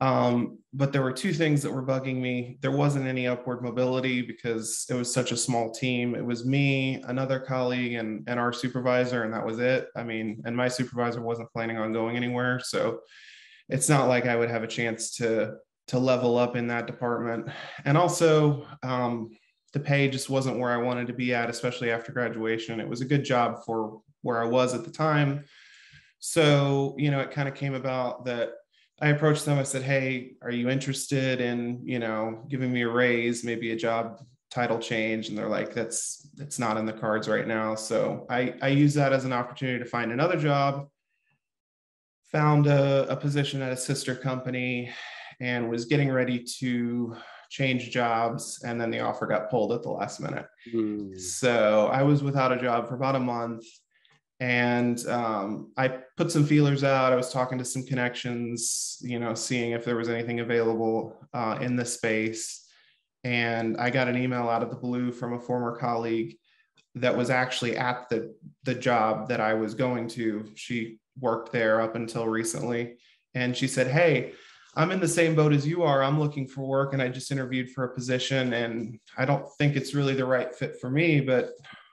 Um, 0.00 0.58
but 0.72 0.92
there 0.92 1.02
were 1.02 1.12
two 1.12 1.32
things 1.32 1.62
that 1.62 1.70
were 1.70 1.84
bugging 1.84 2.16
me. 2.16 2.58
There 2.60 2.72
wasn't 2.72 3.06
any 3.06 3.28
upward 3.28 3.62
mobility 3.62 4.20
because 4.20 4.84
it 4.90 4.94
was 4.94 5.14
such 5.14 5.30
a 5.30 5.36
small 5.36 5.70
team. 5.70 6.16
It 6.16 6.24
was 6.24 6.44
me, 6.44 7.00
another 7.06 7.38
colleague, 7.38 7.92
and 7.94 8.24
and 8.26 8.40
our 8.40 8.52
supervisor, 8.52 9.22
and 9.22 9.32
that 9.32 9.46
was 9.46 9.60
it. 9.60 9.86
I 9.94 10.02
mean, 10.02 10.42
and 10.44 10.56
my 10.56 10.66
supervisor 10.66 11.22
wasn't 11.22 11.52
planning 11.52 11.78
on 11.78 11.92
going 11.92 12.16
anywhere, 12.16 12.58
so 12.58 12.98
it's 13.68 13.88
not 13.88 14.08
like 14.08 14.26
I 14.26 14.34
would 14.34 14.50
have 14.50 14.64
a 14.64 14.66
chance 14.66 15.14
to 15.18 15.54
to 15.88 15.98
level 16.00 16.36
up 16.36 16.56
in 16.56 16.66
that 16.66 16.88
department. 16.88 17.48
And 17.84 17.96
also, 17.96 18.66
um, 18.82 19.30
the 19.72 19.80
pay 19.80 20.08
just 20.08 20.28
wasn't 20.28 20.58
where 20.58 20.70
I 20.70 20.76
wanted 20.76 21.06
to 21.06 21.12
be 21.12 21.34
at, 21.34 21.48
especially 21.48 21.90
after 21.90 22.12
graduation. 22.12 22.80
It 22.80 22.88
was 22.88 23.00
a 23.00 23.06
good 23.06 23.24
job 23.24 23.64
for 23.64 24.00
where 24.20 24.40
I 24.40 24.44
was 24.44 24.74
at 24.74 24.84
the 24.84 24.90
time. 24.90 25.44
So, 26.18 26.94
you 26.98 27.10
know, 27.10 27.20
it 27.20 27.30
kind 27.30 27.48
of 27.48 27.54
came 27.54 27.74
about 27.74 28.24
that 28.26 28.52
I 29.00 29.08
approached 29.08 29.44
them. 29.44 29.58
I 29.58 29.64
said, 29.64 29.82
Hey, 29.82 30.34
are 30.42 30.50
you 30.50 30.68
interested 30.68 31.40
in, 31.40 31.80
you 31.84 31.98
know, 31.98 32.44
giving 32.48 32.72
me 32.72 32.82
a 32.82 32.88
raise, 32.88 33.42
maybe 33.42 33.72
a 33.72 33.76
job 33.76 34.20
title 34.50 34.78
change? 34.78 35.28
And 35.28 35.36
they're 35.36 35.48
like, 35.48 35.74
that's, 35.74 36.28
that's 36.36 36.58
not 36.58 36.76
in 36.76 36.86
the 36.86 36.92
cards 36.92 37.28
right 37.28 37.48
now. 37.48 37.74
So 37.74 38.26
I, 38.30 38.54
I 38.62 38.68
use 38.68 38.94
that 38.94 39.12
as 39.12 39.24
an 39.24 39.32
opportunity 39.32 39.80
to 39.80 39.84
find 39.84 40.12
another 40.12 40.38
job, 40.38 40.88
found 42.30 42.68
a, 42.68 43.10
a 43.10 43.16
position 43.16 43.60
at 43.62 43.72
a 43.72 43.76
sister 43.76 44.14
company 44.14 44.92
and 45.40 45.68
was 45.68 45.86
getting 45.86 46.10
ready 46.10 46.44
to 46.60 47.16
change 47.52 47.90
jobs 47.90 48.62
and 48.64 48.80
then 48.80 48.90
the 48.90 49.00
offer 49.00 49.26
got 49.26 49.50
pulled 49.50 49.72
at 49.72 49.82
the 49.82 49.90
last 49.90 50.20
minute. 50.20 50.46
Mm. 50.74 51.20
so 51.20 51.88
i 51.92 52.02
was 52.02 52.22
without 52.22 52.50
a 52.50 52.56
job 52.56 52.88
for 52.88 52.94
about 52.94 53.14
a 53.14 53.20
month 53.20 53.66
and 54.40 55.06
um, 55.06 55.70
i 55.76 55.86
put 56.16 56.32
some 56.32 56.46
feelers 56.46 56.82
out. 56.82 57.12
I 57.12 57.16
was 57.16 57.30
talking 57.30 57.58
to 57.58 57.64
some 57.64 57.84
connections 57.84 58.96
you 59.02 59.18
know 59.18 59.34
seeing 59.34 59.72
if 59.72 59.84
there 59.84 59.96
was 59.96 60.08
anything 60.08 60.40
available 60.40 61.14
uh, 61.34 61.58
in 61.60 61.76
the 61.76 61.84
space. 61.84 62.66
And 63.22 63.76
i 63.76 63.90
got 63.90 64.08
an 64.08 64.16
email 64.16 64.48
out 64.48 64.62
of 64.62 64.70
the 64.70 64.82
blue 64.86 65.12
from 65.12 65.34
a 65.34 65.40
former 65.48 65.76
colleague 65.76 66.36
that 66.94 67.16
was 67.16 67.28
actually 67.28 67.76
at 67.76 68.08
the 68.08 68.34
the 68.64 68.74
job 68.74 69.28
that 69.28 69.40
i 69.40 69.52
was 69.52 69.74
going 69.74 70.08
to. 70.16 70.26
She 70.54 70.98
worked 71.20 71.52
there 71.52 71.82
up 71.82 71.94
until 71.96 72.26
recently 72.26 72.96
and 73.34 73.54
she 73.54 73.68
said 73.68 73.88
hey 73.98 74.32
I'm 74.74 74.90
in 74.90 75.00
the 75.00 75.08
same 75.08 75.34
boat 75.34 75.52
as 75.52 75.66
you 75.66 75.82
are. 75.82 76.02
I'm 76.02 76.18
looking 76.18 76.46
for 76.46 76.62
work 76.62 76.94
and 76.94 77.02
I 77.02 77.08
just 77.08 77.30
interviewed 77.30 77.70
for 77.70 77.84
a 77.84 77.94
position 77.94 78.54
and 78.54 78.98
I 79.18 79.24
don't 79.26 79.46
think 79.58 79.76
it's 79.76 79.94
really 79.94 80.14
the 80.14 80.24
right 80.24 80.54
fit 80.54 80.80
for 80.80 80.88
me, 80.88 81.20
but 81.20 81.50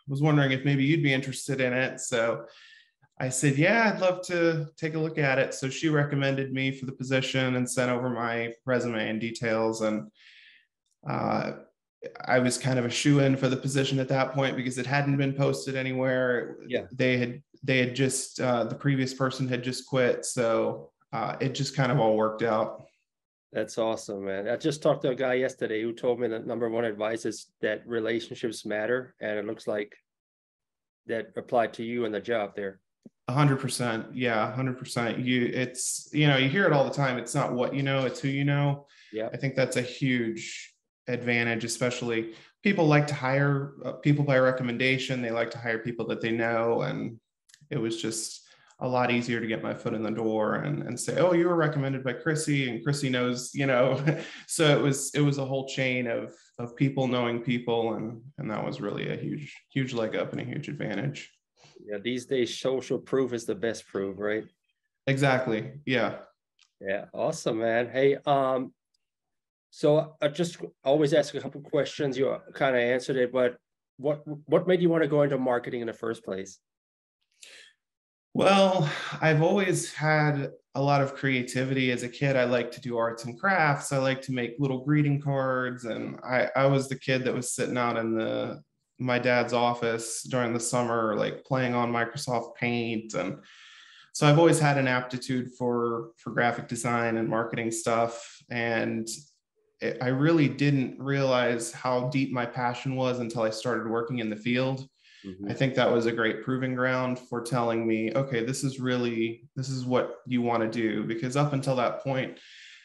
was 0.08 0.22
wondering 0.22 0.52
if 0.52 0.66
maybe 0.66 0.84
you'd 0.84 1.04
be 1.04 1.14
interested 1.14 1.62
in 1.62 1.74
it. 1.74 2.00
So 2.00 2.46
I 3.20 3.30
said, 3.30 3.58
Yeah, 3.58 3.92
I'd 3.94 4.02
love 4.02 4.26
to 4.28 4.68
take 4.78 4.96
a 4.96 5.00
look 5.00 5.18
at 5.18 5.40
it. 5.40 5.54
So 5.54 5.70
she 5.70 5.90
recommended 5.90 6.52
me 6.52 6.72
for 6.72 6.86
the 6.86 6.92
position 6.92 7.56
and 7.56 7.70
sent 7.70 7.92
over 7.92 8.10
my 8.10 8.54
resume 8.66 9.10
and 9.10 9.20
details. 9.20 9.82
And 9.82 10.10
uh, 11.08 11.52
I 12.26 12.40
was 12.40 12.58
kind 12.58 12.80
of 12.80 12.86
a 12.86 12.90
shoe 12.90 13.20
in 13.20 13.36
for 13.36 13.50
the 13.50 13.58
position 13.58 14.00
at 14.00 14.08
that 14.08 14.34
point 14.34 14.56
because 14.56 14.78
it 14.78 14.86
hadn't 14.86 15.18
been 15.18 15.34
posted 15.34 15.76
anywhere. 15.76 16.58
Yeah. 16.66 16.86
They 16.94 17.18
had, 17.18 17.44
they 17.62 17.80
had 17.80 17.94
just, 17.94 18.40
uh, 18.40 18.64
the 18.64 18.76
previous 18.76 19.14
person 19.14 19.50
had 19.50 19.64
just 19.64 19.86
quit. 19.86 20.24
So 20.24 20.92
uh, 21.12 21.36
it 21.40 21.56
just 21.56 21.76
kind 21.76 21.92
of 21.92 22.00
all 22.00 22.16
worked 22.16 22.44
out. 22.44 22.86
That's 23.52 23.78
awesome, 23.80 24.26
man. 24.26 24.48
I 24.48 24.58
just 24.58 24.84
talked 24.84 25.02
to 25.04 25.10
a 25.10 25.16
guy 25.16 25.34
yesterday 25.34 25.82
who 25.82 25.92
told 25.92 26.20
me 26.20 26.28
that 26.28 26.46
number 26.46 26.70
one 26.70 26.86
advice 26.86 27.26
is 27.26 27.48
that 27.62 27.82
relationships 27.88 28.64
matter. 28.66 29.16
And 29.20 29.40
it 29.40 29.46
looks 29.46 29.68
like 29.68 29.96
that 31.08 31.34
applied 31.36 31.74
to 31.74 31.84
you 31.84 32.06
and 32.06 32.14
the 32.14 32.20
job 32.20 32.56
there. 32.56 32.80
A 33.28 33.34
hundred 33.34 33.60
percent. 33.60 34.06
Yeah. 34.14 34.54
hundred 34.54 34.78
percent. 34.78 35.20
You, 35.20 35.46
it's, 35.52 36.10
you 36.14 36.28
know, 36.28 36.38
you 36.38 36.48
hear 36.48 36.66
it 36.66 36.74
all 36.74 36.84
the 36.84 36.92
time. 36.92 37.18
It's 37.18 37.34
not 37.34 37.54
what 37.54 37.74
you 37.74 37.82
know, 37.82 38.06
it's 38.06 38.20
who 38.20 38.28
you 38.28 38.46
know. 38.46 38.86
Yeah. 39.12 39.30
I 39.34 39.38
think 39.38 39.56
that's 39.56 39.78
a 39.78 39.82
huge 39.82 40.76
advantage, 41.08 41.64
especially 41.64 42.34
people 42.62 42.86
like 42.86 43.08
to 43.08 43.16
hire 43.16 43.74
uh, 43.84 43.94
people 43.94 44.26
by 44.26 44.38
recommendation. 44.38 45.24
They 45.24 45.32
like 45.32 45.50
to 45.52 45.58
hire 45.58 45.80
people 45.80 46.06
that 46.08 46.22
they 46.22 46.32
know. 46.32 46.82
And 46.82 47.20
it 47.72 47.78
was 47.78 48.00
just 48.00 48.48
a 48.82 48.88
lot 48.88 49.12
easier 49.12 49.42
to 49.42 49.48
get 49.48 49.62
my 49.62 49.74
foot 49.74 49.94
in 49.94 50.04
the 50.04 50.12
door 50.12 50.56
and, 50.56 50.84
and 50.84 50.98
say, 50.98 51.20
oh, 51.20 51.34
you 51.34 51.48
were 51.48 51.56
recommended 51.56 52.04
by 52.04 52.14
Chrissy 52.14 52.70
and 52.70 52.84
Chrissy 52.84 53.10
knows, 53.10 53.52
you 53.54 53.66
know. 53.66 54.02
so 54.48 54.66
it 54.78 54.82
was 54.82 55.14
it 55.14 55.22
was 55.22 55.38
a 55.38 55.46
whole 55.46 55.68
chain 55.68 56.08
of 56.08 56.34
of 56.58 56.76
people 56.76 57.08
knowing 57.08 57.42
people 57.42 57.96
and 57.96 58.22
and 58.38 58.50
that 58.50 58.66
was 58.66 58.80
really 58.80 59.12
a 59.12 59.18
huge, 59.18 59.56
huge 59.72 59.94
leg 59.94 60.16
up 60.16 60.32
and 60.32 60.42
a 60.42 60.46
huge 60.46 60.70
advantage. 60.70 61.32
Yeah, 61.86 61.98
these 61.98 62.26
days 62.26 62.58
social 62.58 63.00
proof 63.00 63.34
is 63.34 63.46
the 63.46 63.56
best 63.56 63.88
proof, 63.88 64.16
right? 64.18 64.46
Exactly. 65.08 65.72
Yeah. 65.86 66.20
Yeah, 66.80 67.06
awesome, 67.14 67.60
man. 67.60 67.90
Hey, 67.90 68.18
um, 68.26 68.74
so 69.72 70.16
I 70.22 70.30
just 70.30 70.58
always 70.84 71.14
ask 71.14 71.36
a 71.36 71.42
couple 71.42 71.62
questions. 71.62 72.18
You 72.18 72.38
kind 72.54 72.76
of 72.76 72.82
answered 72.82 73.18
it, 73.18 73.32
but 73.32 73.58
what 73.98 74.24
what 74.48 74.68
made 74.68 74.82
you 74.82 74.90
want 74.90 75.04
to 75.04 75.10
go 75.10 75.24
into 75.24 75.38
marketing 75.38 75.82
in 75.82 75.88
the 75.88 75.94
first 75.94 76.24
place? 76.24 76.60
Well, 78.40 78.90
I've 79.20 79.42
always 79.42 79.94
had 79.94 80.54
a 80.74 80.82
lot 80.82 81.02
of 81.02 81.14
creativity 81.14 81.92
as 81.92 82.04
a 82.04 82.08
kid. 82.08 82.38
I 82.38 82.46
like 82.46 82.72
to 82.72 82.80
do 82.80 82.98
arts 82.98 83.26
and 83.26 83.38
crafts. 83.38 83.92
I 83.92 83.98
like 83.98 84.22
to 84.22 84.32
make 84.32 84.56
little 84.60 84.86
greeting 84.86 85.20
cards, 85.20 85.84
and 85.84 86.18
I 86.24 86.48
I 86.56 86.66
was 86.68 86.88
the 86.88 86.98
kid 86.98 87.26
that 87.26 87.34
was 87.34 87.52
sitting 87.52 87.78
out 87.78 87.98
in 87.98 88.16
the 88.16 88.64
my 88.98 89.20
dad's 89.20 89.52
office 89.52 90.24
during 90.24 90.54
the 90.54 90.60
summer, 90.62 91.18
like 91.18 91.44
playing 91.44 91.76
on 91.76 91.92
Microsoft 91.92 92.56
Paint 92.56 93.14
and 93.14 93.40
so 94.14 94.26
I've 94.26 94.40
always 94.40 94.58
had 94.58 94.78
an 94.78 94.88
aptitude 94.88 95.50
for 95.58 96.12
for 96.16 96.32
graphic 96.32 96.70
design 96.70 97.18
and 97.18 97.28
marketing 97.28 97.72
stuff 97.72 98.42
and 98.50 99.06
I 100.02 100.08
really 100.08 100.48
didn't 100.48 100.98
realize 100.98 101.74
how 101.74 102.08
deep 102.08 102.32
my 102.32 102.46
passion 102.46 102.96
was 102.96 103.20
until 103.20 103.42
I 103.42 103.50
started 103.50 103.90
working 103.90 104.20
in 104.20 104.30
the 104.30 104.36
field. 104.38 104.88
Mm-hmm. 105.26 105.50
I 105.50 105.54
think 105.54 105.76
that 105.76 105.92
was 105.92 106.06
a 106.06 106.12
great 106.12 106.44
proving 106.44 106.76
ground 106.76 107.20
for 107.20 107.42
telling 107.42 107.88
me, 107.88 108.12
okay, 108.14 108.46
this 108.46 108.64
is 108.64 108.80
really 108.80 109.44
this 109.56 109.70
is 109.70 109.86
what 109.86 110.18
you 110.26 110.42
want 110.42 110.64
to 110.64 110.70
do 110.70 111.04
because 111.04 111.36
up 111.36 111.54
until 111.54 111.76
that 111.76 112.02
point 112.04 112.38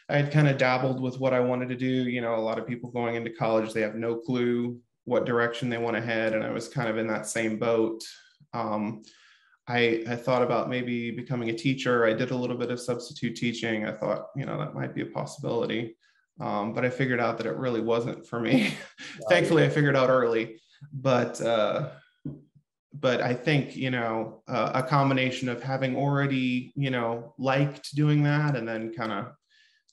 I 0.08 0.16
had 0.16 0.32
kind 0.32 0.48
of 0.48 0.58
dabbled 0.58 1.00
with 1.00 1.18
what 1.18 1.32
I 1.32 1.40
wanted 1.40 1.68
to 1.70 1.76
do, 1.76 1.86
you 1.86 2.20
know, 2.20 2.34
a 2.34 2.40
lot 2.40 2.58
of 2.58 2.66
people 2.66 2.90
going 2.90 3.14
into 3.14 3.30
college 3.30 3.72
they 3.72 3.82
have 3.82 3.94
no 3.94 4.16
clue 4.16 4.78
what 5.04 5.26
direction 5.26 5.68
they 5.68 5.78
want 5.78 5.96
to 5.96 6.02
head 6.02 6.32
and 6.32 6.42
I 6.42 6.50
was 6.50 6.68
kind 6.68 6.88
of 6.88 6.98
in 6.98 7.06
that 7.08 7.26
same 7.26 7.58
boat. 7.58 8.02
Um, 8.52 9.02
I, 9.66 10.04
I 10.08 10.16
thought 10.16 10.42
about 10.42 10.68
maybe 10.68 11.10
becoming 11.10 11.48
a 11.48 11.56
teacher. 11.56 12.04
I 12.04 12.12
did 12.12 12.32
a 12.32 12.36
little 12.36 12.56
bit 12.56 12.70
of 12.70 12.80
substitute 12.80 13.34
teaching. 13.36 13.86
I 13.86 13.92
thought, 13.92 14.26
you 14.36 14.44
know, 14.44 14.58
that 14.58 14.74
might 14.74 14.94
be 14.94 15.02
a 15.02 15.06
possibility. 15.06 15.96
Um, 16.40 16.74
but 16.74 16.84
I 16.84 16.90
figured 16.90 17.20
out 17.20 17.38
that 17.38 17.46
it 17.46 17.56
really 17.56 17.80
wasn't 17.80 18.26
for 18.26 18.40
me. 18.40 18.74
Thankfully, 19.28 19.64
I 19.64 19.68
figured 19.68 19.96
out 19.96 20.10
early. 20.10 20.60
But 20.92 21.40
uh, 21.40 21.90
but 23.00 23.20
I 23.20 23.34
think 23.34 23.76
you 23.76 23.90
know 23.90 24.42
uh, 24.46 24.70
a 24.74 24.82
combination 24.82 25.48
of 25.48 25.62
having 25.62 25.96
already 25.96 26.72
you 26.76 26.90
know 26.90 27.34
liked 27.38 27.94
doing 27.94 28.22
that 28.22 28.56
and 28.56 28.66
then 28.66 28.92
kind 28.92 29.12
of 29.12 29.32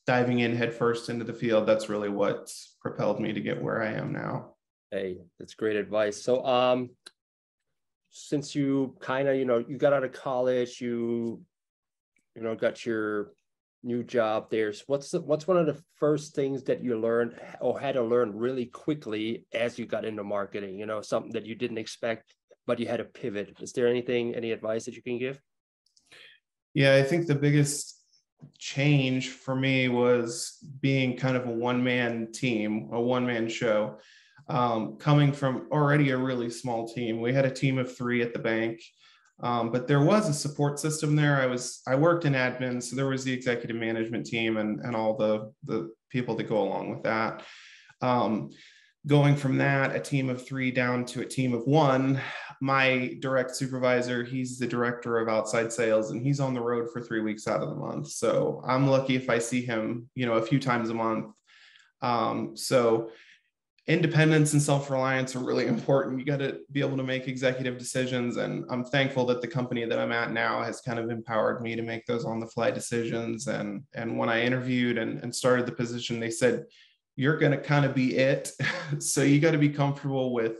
diving 0.06 0.40
in 0.40 0.56
headfirst 0.56 1.10
into 1.10 1.26
the 1.26 1.34
field. 1.34 1.68
That's 1.68 1.90
really 1.90 2.10
what 2.10 2.52
propelled 2.82 3.20
me 3.20 3.34
to 3.34 3.42
get 3.42 3.62
where 3.62 3.82
I 3.82 3.94
am 3.94 4.12
now. 4.12 4.56
Hey, 4.92 5.18
that's 5.40 5.56
great 5.56 5.76
advice. 5.76 6.22
So 6.22 6.46
um, 6.46 6.90
since 8.12 8.54
you 8.56 8.96
kind 9.00 9.28
of 9.28 9.36
you 9.36 9.46
know 9.46 9.64
you 9.68 9.78
got 9.78 9.94
out 9.94 10.04
of 10.04 10.14
college, 10.14 10.80
you 10.80 11.42
you 12.36 12.42
know 12.42 12.56
got 12.56 12.86
your 12.86 13.32
new 13.84 14.04
job 14.04 14.52
there. 14.52 14.74
So 14.74 14.84
what's 14.88 15.10
the, 15.10 15.22
what's 15.22 15.48
one 15.48 15.58
of 15.58 15.66
the 15.66 15.82
first 15.96 16.36
things 16.36 16.64
that 16.66 16.84
you 16.84 17.00
learned 17.00 17.40
or 17.60 17.80
had 17.80 17.96
to 17.96 18.04
learn 18.04 18.36
really 18.36 18.68
quickly 18.68 19.48
as 19.54 19.80
you 19.80 19.88
got 19.88 20.06
into 20.06 20.24
marketing? 20.24 20.78
You 20.78 20.86
know, 20.86 21.02
something 21.02 21.32
that 21.32 21.48
you 21.48 21.56
didn't 21.56 21.80
expect, 21.80 22.36
but 22.68 22.80
you 22.80 22.88
had 22.88 22.98
to 22.98 23.06
pivot. 23.06 23.58
Is 23.62 23.74
there 23.74 23.88
anything, 23.88 24.36
any 24.36 24.52
advice 24.52 24.86
that 24.86 24.96
you 24.96 25.02
can 25.02 25.18
give? 25.18 25.40
Yeah, 26.74 26.96
I 26.96 27.04
think 27.04 27.28
the 27.28 27.36
biggest 27.36 27.98
change 28.58 29.30
for 29.30 29.56
me 29.56 29.88
was 29.90 30.58
being 30.80 31.18
kind 31.18 31.38
of 31.38 31.46
a 31.48 31.52
one 31.52 31.84
man 31.84 32.32
team, 32.32 32.90
a 32.92 33.02
one 33.02 33.26
man 33.26 33.50
show. 33.50 33.98
Um, 34.48 34.98
coming 34.98 35.32
from 35.32 35.68
already 35.72 36.12
a 36.12 36.18
really 36.18 36.50
small 36.50 36.88
team, 36.88 37.22
we 37.22 37.34
had 37.34 37.46
a 37.46 37.52
team 37.52 37.78
of 37.78 37.96
three 37.96 38.22
at 38.22 38.34
the 38.34 38.40
bank. 38.40 38.82
Um, 39.42 39.72
but 39.72 39.88
there 39.88 40.04
was 40.04 40.30
a 40.30 40.34
support 40.34 40.80
system 40.80 41.16
there. 41.16 41.42
I 41.42 41.48
was 41.48 41.82
I 41.88 41.96
worked 41.96 42.26
in 42.26 42.34
admin, 42.34 42.82
so 42.82 42.96
there 42.96 43.08
was 43.08 43.24
the 43.24 43.34
executive 43.34 43.76
management 43.76 44.26
team 44.26 44.58
and 44.58 44.80
and 44.82 44.96
all 44.96 45.18
the 45.18 45.52
the 45.64 45.92
people 46.10 46.36
that 46.36 46.50
go 46.50 46.62
along 46.62 46.92
with 46.92 47.04
that. 47.04 47.44
Um, 48.02 48.52
going 49.08 49.36
from 49.36 49.58
that, 49.58 49.96
a 49.96 50.00
team 50.00 50.30
of 50.30 50.46
three 50.46 50.72
down 50.72 51.06
to 51.06 51.22
a 51.22 51.26
team 51.26 51.54
of 51.54 51.66
one. 51.66 52.22
My 52.62 53.18
direct 53.20 53.56
supervisor, 53.56 54.24
he's 54.24 54.60
the 54.60 54.68
director 54.68 55.18
of 55.18 55.28
outside 55.28 55.74
sales, 55.74 56.12
and 56.12 56.22
he's 56.22 56.40
on 56.40 56.54
the 56.54 56.62
road 56.62 56.90
for 56.92 57.02
three 57.02 57.22
weeks 57.22 57.48
out 57.48 57.62
of 57.62 57.70
the 57.70 57.76
month. 57.76 58.10
So 58.10 58.62
I'm 58.66 58.88
lucky 58.88 59.16
if 59.16 59.30
I 59.30 59.40
see 59.40 59.66
him, 59.66 60.10
you 60.14 60.26
know, 60.26 60.34
a 60.34 60.46
few 60.46 60.60
times 60.60 60.90
a 60.90 60.94
month. 60.94 61.34
Um, 62.02 62.56
so 62.56 63.10
independence 63.88 64.54
and 64.54 64.62
self-reliance 64.62 65.36
are 65.36 65.40
really 65.40 65.66
important 65.76 66.20
you 66.20 66.26
got 66.26 66.38
to 66.38 66.60
be 66.72 66.82
able 66.82 66.98
to 66.98 67.04
make 67.04 67.28
executive 67.28 67.80
decisions 67.80 68.38
and 68.38 68.64
i'm 68.70 68.86
thankful 68.86 69.26
that 69.26 69.42
the 69.42 69.48
company 69.48 69.86
that 69.86 69.98
i'm 69.98 70.12
at 70.12 70.32
now 70.32 70.62
has 70.62 70.82
kind 70.82 71.00
of 71.00 71.10
empowered 71.10 71.62
me 71.62 71.76
to 71.76 71.82
make 71.82 72.06
those 72.06 72.24
on 72.24 72.40
the 72.40 72.46
fly 72.46 72.70
decisions 72.70 73.48
and 73.48 73.82
and 73.96 74.16
when 74.16 74.30
i 74.30 74.42
interviewed 74.42 75.00
and, 75.00 75.20
and 75.24 75.36
started 75.36 75.66
the 75.66 75.72
position 75.72 76.20
they 76.20 76.30
said 76.30 76.64
you're 77.16 77.38
going 77.38 77.52
to 77.52 77.58
kind 77.58 77.86
of 77.86 77.94
be 77.96 78.16
it. 78.16 78.52
So 79.00 79.24
you 79.24 79.40
got 79.40 79.52
to 79.52 79.58
be 79.58 79.70
comfortable 79.70 80.34
with 80.34 80.58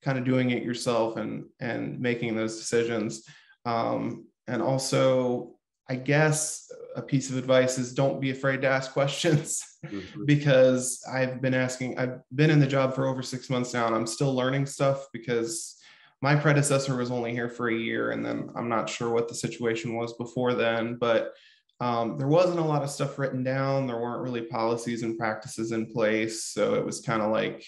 kind 0.00 0.16
of 0.16 0.24
doing 0.24 0.50
it 0.50 0.62
yourself 0.62 1.16
and 1.16 1.46
and 1.58 1.98
making 1.98 2.36
those 2.36 2.58
decisions. 2.58 3.24
Um, 3.64 4.28
and 4.46 4.62
also 4.62 5.56
I 5.88 5.94
guess 5.94 6.70
a 6.96 7.02
piece 7.02 7.30
of 7.30 7.36
advice 7.36 7.78
is 7.78 7.94
don't 7.94 8.20
be 8.20 8.30
afraid 8.30 8.62
to 8.62 8.68
ask 8.68 8.92
questions. 8.92 9.62
Mm-hmm. 9.84 10.24
because 10.26 11.02
I've 11.10 11.40
been 11.40 11.54
asking, 11.54 11.98
I've 11.98 12.20
been 12.34 12.50
in 12.50 12.58
the 12.58 12.66
job 12.66 12.94
for 12.94 13.06
over 13.06 13.22
six 13.22 13.48
months 13.48 13.72
now 13.72 13.86
and 13.86 13.94
I'm 13.94 14.06
still 14.06 14.34
learning 14.34 14.66
stuff 14.66 15.06
because 15.12 15.76
my 16.22 16.34
predecessor 16.34 16.96
was 16.96 17.10
only 17.10 17.32
here 17.32 17.48
for 17.48 17.68
a 17.68 17.74
year 17.74 18.10
and 18.10 18.24
then 18.24 18.50
I'm 18.56 18.68
not 18.68 18.88
sure 18.88 19.10
what 19.10 19.28
the 19.28 19.34
situation 19.34 19.94
was 19.94 20.14
before 20.14 20.54
then, 20.54 20.96
but 20.96 21.34
um, 21.80 22.16
there 22.16 22.28
wasn't 22.28 22.58
a 22.58 22.64
lot 22.64 22.82
of 22.82 22.90
stuff 22.90 23.18
written 23.18 23.42
down. 23.42 23.86
There 23.86 23.98
weren't 23.98 24.22
really 24.22 24.42
policies 24.42 25.02
and 25.02 25.18
practices 25.18 25.72
in 25.72 25.86
place. 25.86 26.44
So 26.44 26.74
it 26.74 26.84
was 26.84 27.00
kind 27.00 27.20
of 27.20 27.30
like 27.30 27.64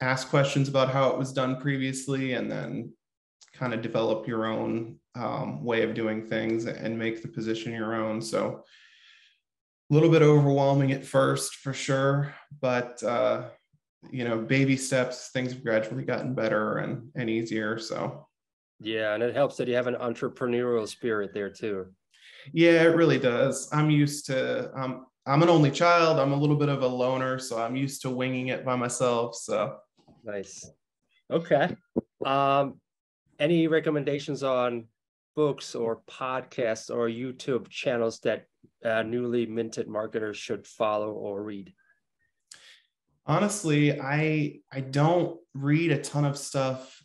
ask 0.00 0.28
questions 0.28 0.68
about 0.68 0.90
how 0.90 1.10
it 1.10 1.18
was 1.18 1.32
done 1.32 1.60
previously 1.60 2.32
and 2.32 2.50
then 2.50 2.92
kind 3.52 3.74
of 3.74 3.82
develop 3.82 4.26
your 4.26 4.46
own 4.46 4.98
um, 5.14 5.64
way 5.64 5.82
of 5.82 5.94
doing 5.94 6.26
things 6.26 6.66
and 6.66 6.98
make 6.98 7.22
the 7.22 7.28
position 7.28 7.72
your 7.72 7.94
own. 7.94 8.20
So 8.20 8.64
a 9.90 9.94
little 9.94 10.10
bit 10.10 10.22
overwhelming 10.22 10.92
at 10.92 11.04
first 11.04 11.56
for 11.56 11.72
sure, 11.72 12.34
but 12.60 13.02
uh, 13.02 13.44
you 14.10 14.24
know, 14.24 14.38
baby 14.38 14.76
steps, 14.76 15.30
things 15.32 15.52
have 15.52 15.62
gradually 15.62 16.04
gotten 16.04 16.34
better 16.34 16.78
and, 16.78 17.10
and 17.14 17.30
easier. 17.30 17.78
So 17.78 18.26
yeah, 18.80 19.14
and 19.14 19.22
it 19.22 19.34
helps 19.34 19.56
that 19.56 19.68
you 19.68 19.74
have 19.74 19.86
an 19.86 19.94
entrepreneurial 19.94 20.86
spirit 20.88 21.32
there 21.32 21.50
too. 21.50 21.86
Yeah, 22.52 22.82
it 22.82 22.96
really 22.96 23.18
does. 23.18 23.68
I'm 23.72 23.90
used 23.90 24.26
to 24.26 24.70
um, 24.78 25.06
I'm 25.26 25.42
an 25.42 25.48
only 25.48 25.70
child. 25.70 26.18
I'm 26.20 26.32
a 26.32 26.36
little 26.36 26.56
bit 26.56 26.68
of 26.68 26.82
a 26.82 26.86
loner, 26.86 27.38
so 27.38 27.60
I'm 27.60 27.74
used 27.74 28.02
to 28.02 28.10
winging 28.10 28.48
it 28.48 28.64
by 28.64 28.76
myself. 28.76 29.34
So 29.34 29.76
nice. 30.24 30.68
Okay. 31.30 31.76
Um, 32.24 32.80
any 33.38 33.66
recommendations 33.66 34.42
on 34.42 34.86
books 35.34 35.74
or 35.74 36.02
podcasts 36.08 36.90
or 36.94 37.08
YouTube 37.08 37.68
channels 37.68 38.20
that 38.20 38.46
uh, 38.84 39.02
newly 39.02 39.46
minted 39.46 39.88
marketers 39.88 40.36
should 40.36 40.66
follow 40.66 41.10
or 41.10 41.42
read? 41.42 41.72
Honestly, 43.26 44.00
I 44.00 44.60
I 44.72 44.80
don't 44.80 45.38
read 45.54 45.90
a 45.90 46.00
ton 46.00 46.24
of 46.24 46.38
stuff 46.38 47.02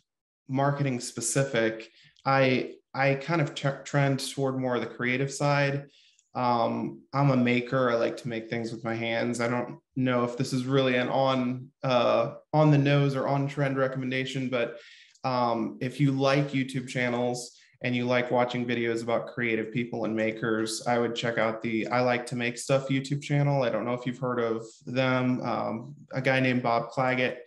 marketing 0.48 1.00
specific. 1.00 1.90
I 2.24 2.74
I 2.94 3.14
kind 3.14 3.40
of 3.40 3.54
t- 3.54 3.68
trend 3.84 4.20
toward 4.32 4.58
more 4.58 4.76
of 4.76 4.80
the 4.82 4.86
creative 4.86 5.32
side. 5.32 5.86
Um, 6.34 7.02
I'm 7.12 7.30
a 7.30 7.36
maker. 7.36 7.90
I 7.90 7.94
like 7.94 8.16
to 8.18 8.28
make 8.28 8.48
things 8.48 8.72
with 8.72 8.84
my 8.84 8.94
hands. 8.94 9.40
I 9.40 9.48
don't 9.48 9.78
know 9.96 10.24
if 10.24 10.36
this 10.36 10.52
is 10.52 10.64
really 10.64 10.96
an 10.96 11.08
on 11.08 11.68
uh, 11.82 12.34
on 12.52 12.70
the 12.70 12.78
nose 12.78 13.14
or 13.14 13.28
on 13.28 13.46
trend 13.46 13.76
recommendation, 13.76 14.48
but 14.48 14.78
um, 15.24 15.78
if 15.80 16.00
you 16.00 16.12
like 16.12 16.50
YouTube 16.52 16.88
channels 16.88 17.58
and 17.82 17.94
you 17.96 18.04
like 18.04 18.30
watching 18.30 18.64
videos 18.64 19.02
about 19.02 19.26
creative 19.26 19.72
people 19.72 20.04
and 20.04 20.14
makers, 20.14 20.86
I 20.86 20.98
would 20.98 21.14
check 21.14 21.36
out 21.36 21.62
the 21.62 21.86
I 21.88 22.00
Like 22.00 22.24
to 22.26 22.36
Make 22.36 22.56
Stuff 22.56 22.88
YouTube 22.88 23.22
channel. 23.22 23.62
I 23.62 23.70
don't 23.70 23.84
know 23.84 23.94
if 23.94 24.06
you've 24.06 24.18
heard 24.18 24.38
of 24.38 24.64
them. 24.86 25.42
Um, 25.42 25.94
a 26.12 26.22
guy 26.22 26.40
named 26.40 26.62
Bob 26.62 26.90
Clagett. 26.90 27.38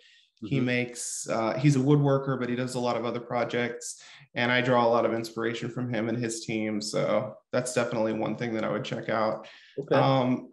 Mm-hmm. 0.43 0.47
He 0.47 0.59
makes, 0.59 1.27
uh, 1.29 1.57
he's 1.57 1.77
a 1.77 1.79
woodworker, 1.79 2.37
but 2.37 2.49
he 2.49 2.55
does 2.55 2.75
a 2.75 2.79
lot 2.79 2.97
of 2.97 3.05
other 3.05 3.21
projects. 3.21 4.01
And 4.35 4.51
I 4.51 4.61
draw 4.61 4.85
a 4.85 4.89
lot 4.89 5.05
of 5.05 5.13
inspiration 5.13 5.69
from 5.69 5.93
him 5.93 6.09
and 6.09 6.17
his 6.17 6.45
team. 6.45 6.81
So 6.81 7.35
that's 7.51 7.73
definitely 7.73 8.13
one 8.13 8.35
thing 8.35 8.53
that 8.53 8.63
I 8.63 8.71
would 8.71 8.83
check 8.83 9.09
out. 9.09 9.47
Okay. 9.79 9.95
Um, 9.95 10.49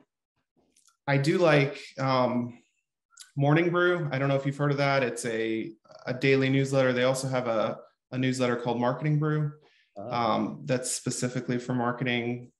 I 1.06 1.16
do 1.16 1.38
like 1.38 1.80
um, 1.98 2.58
Morning 3.36 3.70
Brew. 3.70 4.08
I 4.12 4.18
don't 4.18 4.28
know 4.28 4.36
if 4.36 4.46
you've 4.46 4.56
heard 4.56 4.70
of 4.70 4.76
that. 4.78 5.02
It's 5.02 5.24
a, 5.26 5.72
a 6.06 6.14
daily 6.14 6.48
newsletter. 6.48 6.92
They 6.92 7.04
also 7.04 7.28
have 7.28 7.48
a, 7.48 7.78
a 8.12 8.18
newsletter 8.18 8.56
called 8.56 8.80
Marketing 8.80 9.18
Brew 9.18 9.52
Ah. 9.96 10.34
um, 10.34 10.62
that's 10.64 10.90
specifically 10.90 11.58
for 11.58 11.74
marketing 11.74 12.50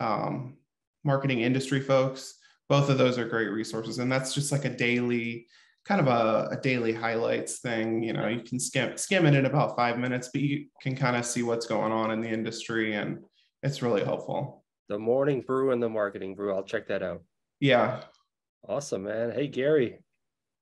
um, 0.00 0.58
marketing 1.04 1.40
industry 1.40 1.80
folks 1.80 2.34
both 2.68 2.88
of 2.88 2.98
those 2.98 3.18
are 3.18 3.26
great 3.26 3.48
resources 3.48 3.98
and 3.98 4.12
that's 4.12 4.32
just 4.32 4.52
like 4.52 4.64
a 4.64 4.76
daily 4.76 5.46
kind 5.84 6.00
of 6.00 6.06
a, 6.06 6.48
a, 6.50 6.60
daily 6.60 6.92
highlights 6.92 7.60
thing 7.60 8.02
you 8.02 8.12
know 8.12 8.28
you 8.28 8.40
can 8.40 8.58
skim 8.60 8.96
skim 8.96 9.26
it 9.26 9.34
in 9.34 9.46
about 9.46 9.76
five 9.76 9.98
minutes 9.98 10.28
but 10.32 10.42
you 10.42 10.66
can 10.82 10.94
kind 10.94 11.16
of 11.16 11.24
see 11.24 11.42
what's 11.42 11.66
going 11.66 11.92
on 11.92 12.10
in 12.10 12.20
the 12.20 12.28
industry 12.28 12.94
and 12.94 13.18
it's 13.62 13.82
really 13.82 14.04
helpful. 14.04 14.64
The 14.88 14.98
morning 14.98 15.40
brew 15.40 15.72
and 15.72 15.82
the 15.82 15.88
marketing 15.88 16.34
brew 16.34 16.54
i'll 16.54 16.62
check 16.62 16.88
that 16.88 17.02
out. 17.02 17.22
Yeah. 17.60 18.02
Awesome 18.68 19.04
man. 19.04 19.30
Hey 19.30 19.48
gary 19.48 19.98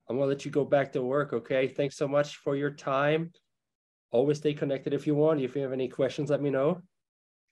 i'm 0.09 0.17
gonna 0.17 0.29
let 0.29 0.45
you 0.45 0.51
go 0.51 0.65
back 0.65 0.93
to 0.93 1.03
work 1.03 1.33
okay? 1.33 1.69
Thanks 1.69 1.97
so 1.97 2.07
much 2.07 2.37
for 2.37 2.57
your 2.57 2.71
time. 2.71 3.33
Always 4.13 4.39
stay 4.39 4.55
connected 4.55 4.95
if 4.95 5.07
you 5.07 5.15
want. 5.15 5.41
If 5.41 5.57
you 5.57 5.63
have 5.63 5.73
any 5.73 5.89
questions, 5.89 6.31
let 6.31 6.41
me 6.41 6.51
know. 6.51 6.81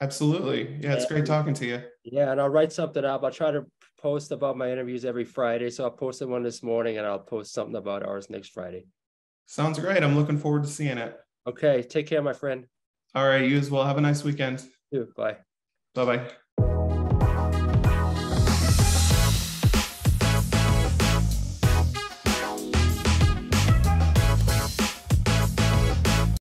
Absolutely. 0.04 0.76
Yeah, 0.82 0.92
it's 0.92 1.04
and, 1.04 1.08
great 1.08 1.26
talking 1.26 1.54
to 1.54 1.66
you. 1.66 1.82
Yeah, 2.04 2.30
and 2.30 2.38
I'll 2.38 2.50
write 2.50 2.72
something 2.72 3.04
up. 3.04 3.24
I'll 3.24 3.30
try 3.30 3.50
to 3.50 3.64
post 3.98 4.32
about 4.32 4.58
my 4.58 4.70
interviews 4.70 5.06
every 5.06 5.24
Friday. 5.24 5.70
So 5.70 5.84
I'll 5.84 5.90
post 5.90 6.20
one 6.26 6.42
this 6.42 6.62
morning 6.62 6.98
and 6.98 7.06
I'll 7.06 7.18
post 7.18 7.54
something 7.54 7.76
about 7.76 8.02
ours 8.02 8.28
next 8.28 8.52
Friday. 8.52 8.84
Sounds 9.46 9.78
great. 9.78 10.02
I'm 10.02 10.14
looking 10.14 10.36
forward 10.36 10.64
to 10.64 10.68
seeing 10.68 10.98
it. 10.98 11.16
Okay. 11.46 11.82
Take 11.82 12.06
care, 12.06 12.20
my 12.20 12.34
friend. 12.34 12.66
All 13.14 13.26
right. 13.26 13.48
You 13.48 13.56
as 13.56 13.70
well. 13.70 13.84
Have 13.84 13.96
a 13.96 14.02
nice 14.02 14.22
weekend. 14.22 14.62
You. 14.90 15.08
Bye. 15.16 15.38
Bye 15.94 16.04
bye. 16.04 16.30